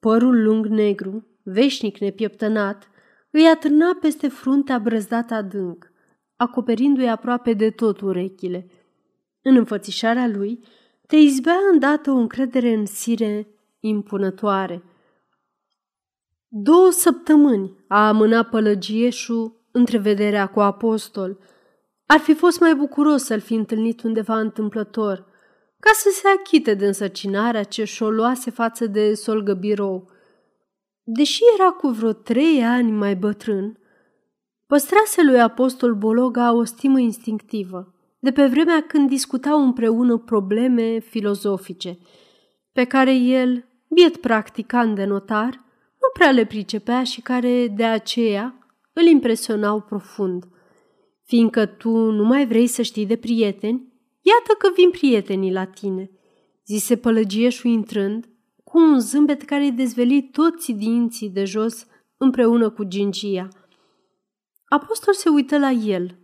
Părul 0.00 0.42
lung 0.42 0.66
negru, 0.66 1.26
veșnic 1.42 1.98
nepieptănat, 1.98 2.88
îi 3.30 3.46
atârna 3.46 3.98
peste 4.00 4.28
fruntea 4.28 4.78
brăzdată 4.78 5.34
adânc, 5.34 5.92
acoperindu-i 6.36 7.08
aproape 7.08 7.52
de 7.52 7.70
tot 7.70 8.00
urechile. 8.00 8.66
În 9.42 9.56
înfățișarea 9.56 10.26
lui 10.26 10.64
te 11.06 11.16
izbea 11.16 11.56
îndată 11.72 12.10
o 12.10 12.14
încredere 12.14 12.72
în 12.72 12.86
sire 12.86 13.48
impunătoare. 13.80 14.82
Două 16.48 16.90
săptămâni 16.90 17.84
a 17.88 18.08
amânat 18.08 18.48
pălăgieșul 18.48 19.68
întrevederea 19.72 20.46
cu 20.46 20.60
apostol– 20.60 21.38
ar 22.12 22.18
fi 22.18 22.34
fost 22.34 22.60
mai 22.60 22.74
bucuros 22.74 23.24
să-l 23.24 23.40
fi 23.40 23.54
întâlnit 23.54 24.02
undeva 24.02 24.38
întâmplător, 24.38 25.26
ca 25.80 25.90
să 25.94 26.08
se 26.12 26.28
achite 26.38 26.74
de 26.74 26.86
însărcinarea 26.86 27.62
ce 27.62 27.84
și-o 27.84 28.10
luase 28.10 28.50
față 28.50 28.86
de 28.86 29.14
solgă 29.14 29.54
birou. 29.54 30.10
Deși 31.02 31.42
era 31.58 31.70
cu 31.70 31.88
vreo 31.88 32.12
trei 32.12 32.64
ani 32.64 32.90
mai 32.90 33.16
bătrân, 33.16 33.78
păstrase 34.66 35.22
lui 35.22 35.40
Apostol 35.40 35.94
Bologa 35.94 36.52
o 36.52 36.64
stimă 36.64 36.98
instinctivă, 36.98 37.94
de 38.20 38.32
pe 38.32 38.46
vremea 38.46 38.80
când 38.82 39.08
discutau 39.08 39.62
împreună 39.62 40.18
probleme 40.18 40.98
filozofice, 40.98 41.98
pe 42.72 42.84
care 42.84 43.14
el, 43.14 43.68
biet 43.88 44.16
practicant 44.16 44.94
de 44.94 45.04
notar, 45.04 45.50
nu 46.00 46.08
prea 46.12 46.30
le 46.30 46.44
pricepea 46.44 47.04
și 47.04 47.20
care, 47.20 47.68
de 47.68 47.84
aceea, 47.84 48.68
îl 48.92 49.06
impresionau 49.06 49.80
profund– 49.80 50.44
Fiindcă 51.30 51.66
tu 51.66 51.90
nu 51.90 52.24
mai 52.24 52.46
vrei 52.46 52.66
să 52.66 52.82
știi 52.82 53.06
de 53.06 53.16
prieteni, 53.16 53.92
iată 54.20 54.52
că 54.58 54.68
vin 54.76 54.90
prietenii 54.90 55.52
la 55.52 55.64
tine, 55.64 56.10
zise 56.66 56.96
pălăgieșul 56.96 57.70
intrând, 57.70 58.28
cu 58.64 58.78
un 58.78 59.00
zâmbet 59.00 59.42
care 59.42 59.62
îi 59.62 59.72
dezveli 59.72 60.22
toți 60.22 60.72
dinții 60.72 61.30
de 61.30 61.44
jos 61.44 61.86
împreună 62.16 62.70
cu 62.70 62.84
gingia. 62.84 63.48
Apostol 64.64 65.14
se 65.14 65.28
uită 65.28 65.58
la 65.58 65.70
el, 65.70 66.18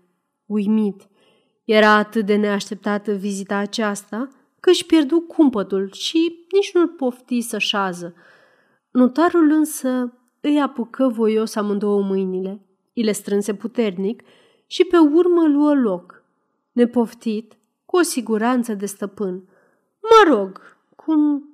uimit. 0.46 1.08
Era 1.66 1.90
atât 1.90 2.26
de 2.26 2.37
neașteptată 2.37 3.12
vizita 3.12 3.56
aceasta 3.56 4.28
că 4.61 4.70
își 4.70 4.87
pierdu 4.87 5.20
cumpătul 5.20 5.90
și 5.92 6.46
nici 6.52 6.75
nu-l 6.75 6.88
pofti 6.88 7.40
să 7.40 7.58
șază. 7.58 8.14
Notarul 8.90 9.50
însă 9.50 10.12
îi 10.40 10.61
apucă 10.61 11.08
voios 11.08 11.54
amândouă 11.54 12.02
mâinile, 12.02 12.66
îi 12.94 13.02
le 13.02 13.12
strânse 13.12 13.54
puternic 13.54 14.23
și 14.66 14.85
pe 14.85 14.96
urmă 14.96 15.46
luă 15.46 15.75
loc, 15.75 16.23
nepoftit, 16.73 17.56
cu 17.85 17.96
o 17.96 18.02
siguranță 18.02 18.75
de 18.75 18.87
stăpân. 18.87 19.49
Mă 20.00 20.35
rog, 20.35 20.78
cum... 20.96 21.50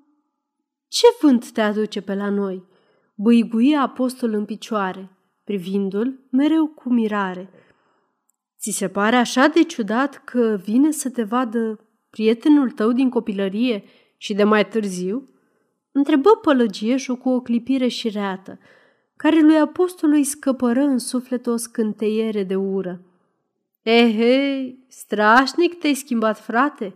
Ce 0.88 1.06
vânt 1.20 1.50
te 1.50 1.60
aduce 1.60 2.00
pe 2.00 2.14
la 2.14 2.30
noi? 2.30 2.64
Băiguie 3.14 3.76
apostol 3.76 4.32
în 4.32 4.44
picioare, 4.44 5.10
privindu-l 5.44 6.18
mereu 6.30 6.66
cu 6.66 6.92
mirare. 6.92 7.50
Ți 8.62 8.70
se 8.70 8.88
pare 8.88 9.16
așa 9.16 9.46
de 9.46 9.62
ciudat 9.62 10.22
că 10.24 10.60
vine 10.64 10.90
să 10.90 11.10
te 11.10 11.22
vadă 11.22 11.78
prietenul 12.10 12.70
tău 12.70 12.92
din 12.92 13.08
copilărie 13.08 13.84
și 14.16 14.34
de 14.34 14.44
mai 14.44 14.68
târziu? 14.68 15.28
Întrebă 15.92 16.30
pălăgieșul 16.30 17.16
cu 17.16 17.28
o 17.28 17.40
clipire 17.40 17.88
șireată, 17.88 18.58
care 19.16 19.40
lui 19.40 19.58
apostolului 19.58 20.24
scăpără 20.24 20.80
în 20.80 20.98
suflet 20.98 21.46
o 21.46 21.56
scânteiere 21.56 22.44
de 22.44 22.54
ură. 22.56 23.00
Ehei, 23.82 24.84
strașnic 24.88 25.78
te-ai 25.78 25.94
schimbat, 25.94 26.38
frate. 26.38 26.94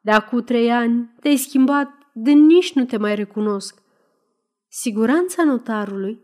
De 0.00 0.10
acum 0.10 0.42
trei 0.42 0.70
ani 0.70 1.10
te-ai 1.20 1.36
schimbat 1.36 1.90
de 2.12 2.30
nici 2.30 2.72
nu 2.72 2.84
te 2.84 2.96
mai 2.96 3.14
recunosc. 3.14 3.82
Siguranța 4.68 5.44
notarului 5.44 6.20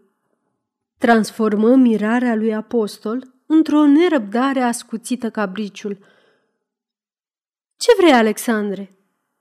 transformă 0.99 1.76
mirarea 1.76 2.35
lui 2.35 2.54
apostol 2.54 3.38
într-o 3.49 3.87
nerăbdare 3.87 4.61
ascuțită 4.61 5.31
ca 5.31 5.47
briciul. 5.47 5.99
Ce 7.76 7.90
vrei, 7.99 8.12
Alexandre? 8.12 8.97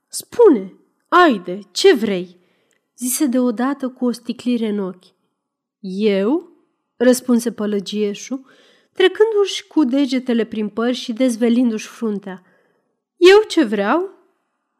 Spune, 0.08 0.74
aide, 1.08 1.60
ce 1.70 1.94
vrei? 1.94 2.36
zise 2.96 3.26
deodată 3.26 3.88
cu 3.88 4.04
o 4.04 4.12
sticlire 4.12 4.68
în 4.68 4.78
ochi. 4.78 5.04
Eu? 5.80 6.48
răspunse 6.96 7.52
pălăgieșul, 7.52 8.44
trecându-și 8.92 9.66
cu 9.66 9.84
degetele 9.84 10.44
prin 10.44 10.68
păr 10.68 10.94
și 10.94 11.12
dezvelindu-și 11.12 11.86
fruntea. 11.86 12.42
Eu 13.16 13.42
ce 13.48 13.64
vreau? 13.64 14.10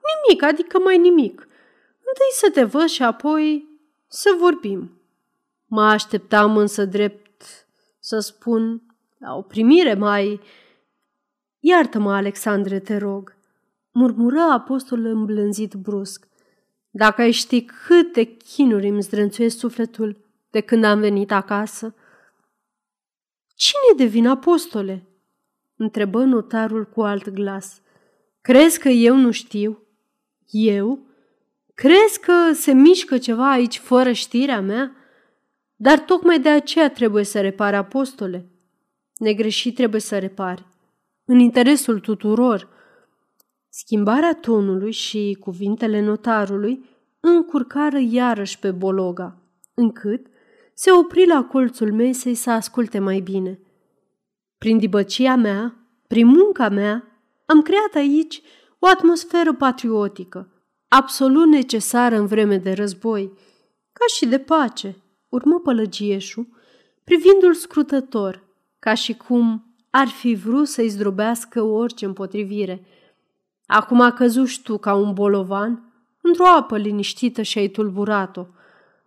Nimic, 0.08 0.42
adică 0.42 0.78
mai 0.78 0.98
nimic. 0.98 1.48
Întâi 1.96 2.30
să 2.32 2.50
te 2.50 2.64
văd 2.64 2.86
și 2.86 3.02
apoi 3.02 3.68
să 4.08 4.36
vorbim. 4.38 5.00
Mă 5.66 5.82
așteptam 5.82 6.56
însă 6.56 6.84
drept 6.84 7.42
să 7.98 8.18
spun 8.18 8.82
la 9.18 9.34
o 9.34 9.42
primire 9.42 9.94
mai... 9.94 10.40
Iartă-mă, 11.58 12.12
Alexandre, 12.14 12.78
te 12.78 12.96
rog, 12.96 13.36
murmură 13.92 14.40
apostolul 14.40 15.06
îmblânzit 15.06 15.74
brusc. 15.74 16.28
Dacă 16.90 17.20
ai 17.20 17.30
ști 17.30 17.64
câte 17.64 18.24
chinuri 18.24 18.88
îmi 18.88 19.02
zdrânțuiesc 19.02 19.58
sufletul 19.58 20.24
de 20.50 20.60
când 20.60 20.84
am 20.84 21.00
venit 21.00 21.32
acasă. 21.32 21.94
Cine 23.54 23.96
de 23.96 24.04
vin, 24.04 24.26
apostole? 24.26 25.02
întrebă 25.76 26.24
notarul 26.24 26.84
cu 26.84 27.02
alt 27.02 27.28
glas. 27.28 27.80
Crezi 28.40 28.78
că 28.78 28.88
eu 28.88 29.16
nu 29.16 29.30
știu? 29.30 29.82
Eu? 30.50 30.98
Crezi 31.74 32.20
că 32.20 32.52
se 32.52 32.72
mișcă 32.72 33.18
ceva 33.18 33.50
aici 33.50 33.78
fără 33.78 34.12
știrea 34.12 34.60
mea? 34.60 34.96
Dar 35.76 35.98
tocmai 35.98 36.40
de 36.40 36.48
aceea 36.48 36.90
trebuie 36.90 37.24
să 37.24 37.40
repare 37.40 37.76
apostole. 37.76 38.46
Negreșit 39.18 39.74
trebuie 39.74 40.00
să 40.00 40.18
repare. 40.18 40.66
În 41.24 41.38
interesul 41.38 42.00
tuturor. 42.00 42.68
Schimbarea 43.68 44.34
tonului 44.34 44.92
și 44.92 45.36
cuvintele 45.40 46.00
notarului 46.00 46.84
încurcară 47.20 47.98
iarăși 47.98 48.58
pe 48.58 48.70
Bologa, 48.70 49.42
încât 49.74 50.26
se 50.74 50.90
opri 50.92 51.26
la 51.26 51.44
colțul 51.44 51.92
mesei 51.92 52.34
să 52.34 52.50
asculte 52.50 52.98
mai 52.98 53.20
bine. 53.20 53.60
Prin 54.58 54.78
dibăcia 54.78 55.36
mea, 55.36 55.76
prin 56.06 56.26
munca 56.26 56.68
mea, 56.68 57.04
am 57.46 57.62
creat 57.62 57.94
aici 57.94 58.42
o 58.78 58.86
atmosferă 58.86 59.54
patriotică, 59.54 60.52
absolut 60.88 61.46
necesară 61.46 62.16
în 62.16 62.26
vreme 62.26 62.56
de 62.56 62.72
război, 62.72 63.32
ca 63.92 64.04
și 64.16 64.26
de 64.26 64.38
pace, 64.38 64.96
urmă 65.28 65.60
pălăgieșul, 65.60 66.46
privindu-l 67.04 67.54
scrutător, 67.54 68.47
ca 68.78 68.94
și 68.94 69.14
cum 69.14 69.68
ar 69.90 70.08
fi 70.08 70.34
vrut 70.34 70.68
să-i 70.68 70.88
zdrobească 70.88 71.62
orice 71.62 72.04
împotrivire. 72.04 72.84
Acum 73.66 74.00
a 74.00 74.12
căzut 74.12 74.62
tu 74.62 74.78
ca 74.78 74.94
un 74.94 75.12
bolovan 75.12 75.92
într-o 76.22 76.46
apă 76.46 76.76
liniștită 76.76 77.42
și 77.42 77.58
ai 77.58 77.68
tulburat-o. 77.68 78.46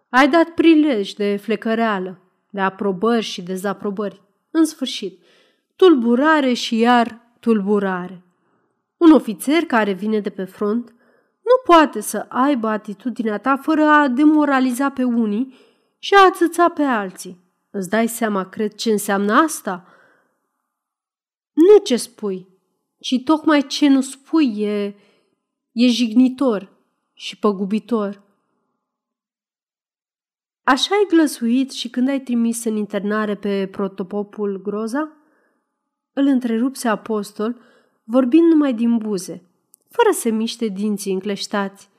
Ai 0.09 0.29
dat 0.29 0.49
prilej 0.49 1.11
de 1.11 1.35
flecăreală, 1.35 2.19
de 2.49 2.59
aprobări 2.59 3.23
și 3.23 3.41
dezaprobări. 3.41 4.21
În 4.51 4.65
sfârșit, 4.65 5.21
tulburare 5.75 6.53
și 6.53 6.77
iar 6.77 7.21
tulburare. 7.39 8.23
Un 8.97 9.11
ofițer 9.11 9.63
care 9.63 9.91
vine 9.91 10.19
de 10.19 10.29
pe 10.29 10.43
front 10.43 10.93
nu 11.41 11.73
poate 11.73 12.01
să 12.01 12.25
aibă 12.29 12.67
atitudinea 12.67 13.37
ta 13.37 13.57
fără 13.57 13.83
a 13.83 14.07
demoraliza 14.07 14.89
pe 14.89 15.03
unii 15.03 15.55
și 15.99 16.13
a 16.13 16.25
atâța 16.25 16.69
pe 16.69 16.81
alții. 16.81 17.39
Îți 17.71 17.89
dai 17.89 18.07
seama, 18.07 18.49
cred, 18.49 18.73
ce 18.73 18.91
înseamnă 18.91 19.33
asta? 19.33 19.87
Nu 21.53 21.77
ce 21.83 21.95
spui, 21.95 22.47
ci 22.99 23.21
tocmai 23.23 23.67
ce 23.67 23.87
nu 23.87 24.01
spui 24.01 24.61
e, 24.61 24.95
e 25.71 25.87
jignitor 25.87 26.69
și 27.13 27.37
păgubitor. 27.37 28.23
Așa 30.63 30.95
ai 30.95 31.05
glăsuit 31.09 31.71
și 31.71 31.89
când 31.89 32.07
ai 32.07 32.21
trimis 32.21 32.63
în 32.63 32.75
internare 32.75 33.35
pe 33.35 33.67
protopopul 33.67 34.61
Groza? 34.61 35.11
Îl 36.13 36.25
întrerupse 36.25 36.87
apostol, 36.87 37.61
vorbind 38.03 38.51
numai 38.51 38.73
din 38.73 38.97
buze, 38.97 39.49
fără 39.89 40.09
să 40.11 40.29
miște 40.29 40.67
dinții 40.67 41.13
încleștați. 41.13 41.89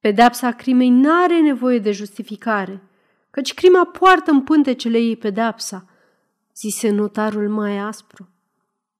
Pedepsa 0.00 0.52
crimei 0.52 0.88
n-are 0.88 1.40
nevoie 1.40 1.78
de 1.78 1.92
justificare, 1.92 2.85
căci 3.36 3.54
crima 3.54 3.84
poartă 3.84 4.30
în 4.30 4.42
pântecele 4.42 4.98
ei 4.98 5.16
pedepsa, 5.16 5.84
zise 6.54 6.90
notarul 6.90 7.48
mai 7.48 7.78
aspru. 7.78 8.28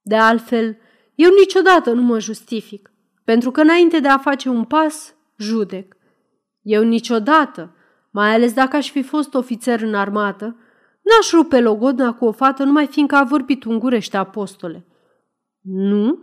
De 0.02 0.16
altfel, 0.16 0.76
eu 1.14 1.30
niciodată 1.38 1.92
nu 1.92 2.02
mă 2.02 2.18
justific, 2.18 2.90
pentru 3.24 3.50
că 3.50 3.60
înainte 3.60 4.00
de 4.00 4.08
a 4.08 4.18
face 4.18 4.48
un 4.48 4.64
pas, 4.64 5.14
judec. 5.36 5.96
Eu 6.62 6.82
niciodată, 6.82 7.74
mai 8.10 8.34
ales 8.34 8.52
dacă 8.52 8.76
aș 8.76 8.90
fi 8.90 9.02
fost 9.02 9.34
ofițer 9.34 9.82
în 9.82 9.94
armată, 9.94 10.56
n-aș 11.02 11.30
rupe 11.30 11.60
logodna 11.60 12.14
cu 12.14 12.24
o 12.24 12.32
fată 12.32 12.64
numai 12.64 12.86
fiindcă 12.86 13.14
a 13.14 13.24
vorbit 13.24 13.64
ungurește 13.64 14.16
apostole. 14.16 14.86
Nu? 15.60 16.18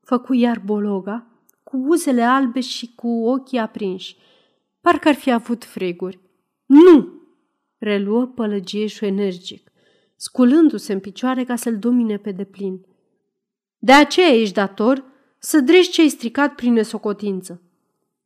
Făcu 0.00 0.34
iar 0.34 0.62
Bologa, 0.64 1.26
cu 1.62 1.76
buzele 1.76 2.22
albe 2.22 2.60
și 2.60 2.92
cu 2.94 3.08
ochii 3.08 3.58
aprinși. 3.58 4.16
Parcă 4.80 5.08
ar 5.08 5.14
fi 5.14 5.32
avut 5.32 5.64
freguri. 5.64 6.20
Nu! 6.66 7.20
Reluă 7.82 8.26
pălăgieșul 8.26 9.06
energic, 9.06 9.72
sculându-se 10.16 10.92
în 10.92 11.00
picioare 11.00 11.44
ca 11.44 11.56
să-l 11.56 11.78
domine 11.78 12.16
pe 12.16 12.30
deplin. 12.30 12.86
De 13.78 13.92
aceea 13.92 14.28
ești 14.28 14.54
dator 14.54 15.04
să 15.38 15.60
dregi 15.60 15.90
ce 15.90 16.00
ai 16.00 16.08
stricat 16.08 16.54
prin 16.54 16.72
nesocotință. 16.72 17.62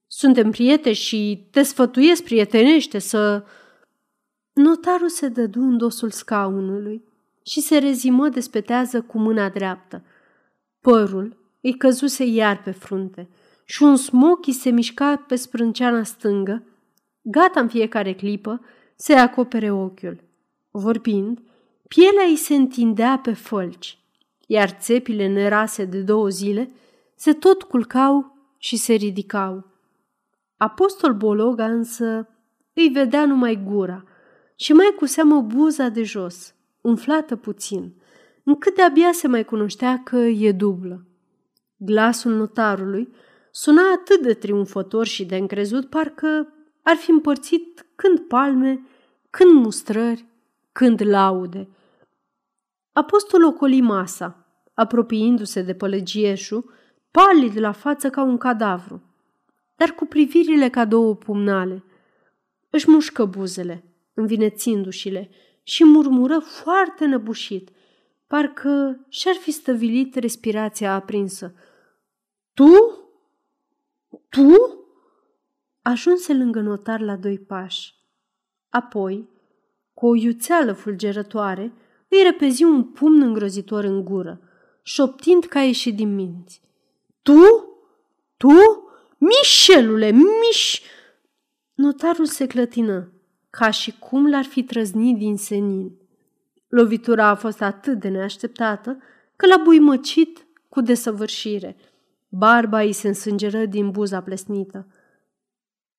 Suntem 0.07 0.51
prieteni 0.51 0.95
și 0.95 1.47
te 1.51 1.63
sfătuiesc 1.63 2.23
prietenește 2.23 2.99
să... 2.99 3.45
Notarul 4.53 5.09
se 5.09 5.29
dădu 5.29 5.61
în 5.61 5.77
dosul 5.77 6.11
scaunului 6.11 7.05
și 7.43 7.61
se 7.61 7.79
rezimă 7.79 8.29
despetează 8.29 9.03
cu 9.03 9.19
mâna 9.19 9.49
dreaptă. 9.49 10.05
Părul 10.81 11.37
îi 11.61 11.77
căzuse 11.77 12.25
iar 12.25 12.63
pe 12.63 12.71
frunte 12.71 13.29
și 13.65 13.83
un 13.83 13.97
smochi 13.97 14.53
se 14.53 14.71
mișca 14.71 15.17
pe 15.17 15.37
sprânceana 15.37 16.03
stângă, 16.03 16.63
gata 17.23 17.61
în 17.61 17.69
fiecare 17.69 18.15
clipă 18.15 18.61
să 18.97 19.15
acopere 19.15 19.71
ochiul. 19.71 20.21
Vorbind, 20.71 21.43
pielea 21.89 22.25
îi 22.29 22.37
se 22.37 22.55
întindea 22.55 23.19
pe 23.23 23.33
fălci, 23.33 23.99
iar 24.47 24.71
țepile 24.71 25.27
nerase 25.27 25.85
de 25.85 26.01
două 26.01 26.29
zile 26.29 26.71
se 27.15 27.33
tot 27.33 27.63
culcau 27.63 28.37
și 28.59 28.77
se 28.77 28.93
ridicau. 28.93 29.65
Apostol 30.57 31.13
Bologa 31.13 31.65
însă 31.65 32.29
îi 32.73 32.89
vedea 32.89 33.27
numai 33.27 33.63
gura 33.65 34.05
și 34.57 34.73
mai 34.73 34.95
cu 34.97 35.07
seamă 35.07 35.41
buza 35.41 35.89
de 35.89 36.03
jos, 36.03 36.55
umflată 36.81 37.37
puțin, 37.37 37.93
încât 38.45 38.75
de-abia 38.75 39.11
se 39.13 39.29
mai 39.29 39.45
cunoștea 39.45 40.03
că 40.05 40.17
e 40.17 40.53
dublă. 40.53 41.07
Glasul 41.77 42.33
notarului 42.33 43.09
suna 43.51 43.83
atât 43.95 44.23
de 44.23 44.35
triumfător 44.35 45.07
și 45.07 45.25
de 45.25 45.37
încrezut, 45.37 45.89
parcă 45.89 46.53
ar 46.83 46.97
fi 46.97 47.11
împărțit 47.11 47.86
când 47.97 48.21
palme, 48.21 48.81
când 49.31 49.53
mustrări, 49.53 50.25
când 50.73 51.03
laude. 51.07 51.69
Apostol 52.93 53.45
ocoli 53.45 53.81
masa, 53.81 54.47
apropiindu-se 54.75 55.63
de 55.63 55.75
pălăgieșul, 55.75 56.73
palid 57.11 57.59
la 57.59 57.73
față 57.73 58.11
ca 58.11 58.23
un 58.23 58.37
cadavru 58.37 59.03
dar 59.77 59.91
cu 59.91 60.05
privirile 60.05 60.69
ca 60.69 60.85
două 60.85 61.15
pumnale. 61.15 61.85
Își 62.71 62.91
mușcă 62.91 63.25
buzele, 63.25 63.85
învinețindu-și-le, 64.15 65.31
și 65.63 65.85
murmură 65.85 66.39
foarte 66.39 67.05
năbușit, 67.05 67.71
parcă 68.27 69.07
și-ar 69.09 69.35
fi 69.35 69.51
stăvilit 69.51 70.15
respirația 70.15 70.95
aprinsă. 70.95 71.55
Tu? 72.55 72.65
Tu? 72.65 73.06
Ajunse 75.87 76.35
lângă 76.35 76.61
notar 76.61 77.01
la 77.01 77.17
doi 77.17 77.39
pași. 77.39 77.95
Apoi, 78.69 79.29
cu 79.95 80.07
o 80.07 80.15
iuțeală 80.15 80.73
fulgerătoare, 80.73 81.73
îi 82.09 82.23
repezi 82.23 82.65
un 82.65 82.85
pumn 82.85 83.23
îngrozitor 83.23 83.85
în 83.85 84.05
gură, 84.05 84.41
șoptind 84.83 85.45
ca 85.45 85.61
ieșit 85.61 85.97
din 85.97 86.15
minți. 86.15 86.63
Tu? 87.23 87.41
Tu? 88.37 88.53
Mișelule, 89.19 90.11
miș... 90.11 90.81
Notarul 91.75 92.27
se 92.27 92.47
clătină, 92.47 93.13
ca 93.51 93.71
și 93.71 93.99
cum 93.99 94.31
l-ar 94.31 94.45
fi 94.45 94.65
trăznit 94.65 95.17
din 95.19 95.37
senin. 95.37 95.99
Lovitura 96.69 97.27
a 97.27 97.35
fost 97.35 97.63
atât 97.63 97.99
de 97.99 98.09
neașteptată 98.09 98.99
că 99.37 99.47
l-a 99.47 99.61
buimăcit 99.65 100.47
cu 100.69 100.81
desăvârșire. 100.81 101.77
Barba 102.29 102.81
îi 102.81 102.93
se 102.93 103.09
însângeră 103.09 103.65
din 103.65 103.91
buza 103.91 104.23
plesnită. 104.23 104.87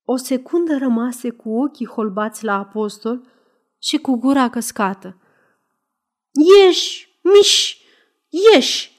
O 0.10 0.16
secundă 0.16 0.78
rămase 0.78 1.30
cu 1.30 1.50
ochii 1.50 1.86
holbați 1.86 2.44
la 2.44 2.58
apostol 2.58 3.28
și 3.78 3.98
cu 3.98 4.16
gura 4.16 4.50
căscată. 4.50 5.18
Ieși, 6.32 7.20
miș, 7.22 7.78
ieși! 8.30 8.92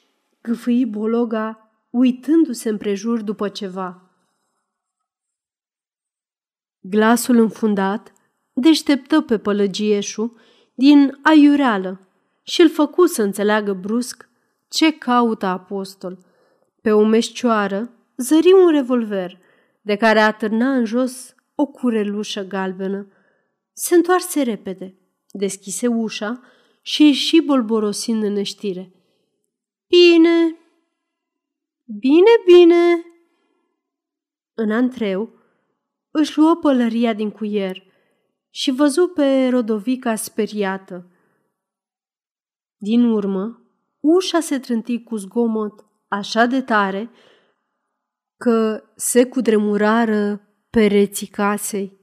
gâfâi 0.42 0.86
Bologa, 0.86 1.70
uitându-se 1.90 2.68
împrejur 2.68 3.22
după 3.22 3.48
ceva. 3.48 4.10
Glasul 6.80 7.36
înfundat 7.36 8.12
deșteptă 8.52 9.20
pe 9.20 9.38
pălăgieșu 9.38 10.36
din 10.74 11.18
aiureală 11.22 12.00
și 12.42 12.60
îl 12.60 12.70
făcu 12.70 13.06
să 13.06 13.22
înțeleagă 13.22 13.72
brusc 13.72 14.28
ce 14.68 14.98
caută 14.98 15.46
apostol. 15.46 16.18
Pe 16.82 16.92
o 16.92 17.04
meșcioară 17.04 17.90
zări 18.16 18.52
un 18.52 18.70
revolver, 18.70 19.46
de 19.88 19.96
care 19.96 20.20
atârna 20.20 20.74
în 20.74 20.84
jos 20.84 21.34
o 21.54 21.66
curelușă 21.66 22.42
galbenă. 22.42 23.12
Se 23.72 23.94
întoarse 23.94 24.42
repede, 24.42 24.98
deschise 25.30 25.86
ușa 25.86 26.40
și 26.82 27.04
ieși 27.04 27.40
bolborosind 27.40 28.22
în 28.22 28.32
neștire. 28.32 28.92
Bine, 29.86 30.56
bine, 31.84 32.30
bine! 32.46 33.04
În 34.54 34.70
antreu 34.70 35.30
își 36.10 36.38
luă 36.38 36.56
pălăria 36.56 37.12
din 37.12 37.30
cuier 37.30 37.82
și 38.50 38.70
văzu 38.70 39.06
pe 39.06 39.48
Rodovica 39.48 40.14
speriată. 40.14 41.10
Din 42.76 43.04
urmă, 43.04 43.62
ușa 44.00 44.40
se 44.40 44.58
trânti 44.58 45.02
cu 45.02 45.16
zgomot 45.16 45.84
așa 46.08 46.46
de 46.46 46.62
tare 46.62 47.10
că 48.38 48.82
se 48.96 49.24
cudremurară 49.24 50.40
pereții 50.70 51.26
casei. 51.26 51.97